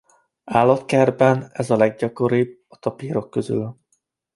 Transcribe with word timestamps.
Állatkertekben 0.51 1.49
ez 1.53 1.69
a 1.69 1.75
leggyakoribb 1.75 2.59
a 2.67 2.77
tapírok 2.79 3.29
közül. 3.29 3.77